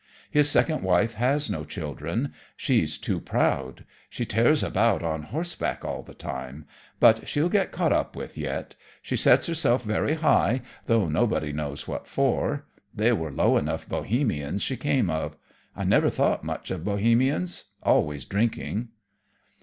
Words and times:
"His 0.31 0.49
second 0.49 0.81
wife 0.81 1.13
has 1.13 1.47
no 1.47 1.63
children. 1.63 2.33
She's 2.57 2.97
too 2.97 3.19
proud. 3.19 3.85
She 4.09 4.25
tears 4.25 4.63
about 4.63 5.03
on 5.03 5.21
horseback 5.21 5.85
all 5.85 6.01
the 6.01 6.15
time. 6.15 6.65
But 6.99 7.27
she'll 7.27 7.49
get 7.49 7.71
caught 7.71 7.93
up 7.93 8.15
with, 8.15 8.35
yet. 8.35 8.73
She 9.03 9.15
sets 9.15 9.45
herself 9.45 9.83
very 9.83 10.15
high, 10.15 10.63
though 10.87 11.07
nobody 11.07 11.51
knows 11.53 11.87
what 11.87 12.07
for. 12.07 12.65
They 12.91 13.11
were 13.13 13.29
low 13.31 13.57
enough 13.57 13.87
Bohemians 13.87 14.63
she 14.63 14.75
came 14.75 15.11
of. 15.11 15.35
I 15.75 15.83
never 15.83 16.09
thought 16.09 16.43
much 16.43 16.71
of 16.71 16.83
Bohemians; 16.83 17.65
always 17.83 18.25
drinking." 18.25 18.87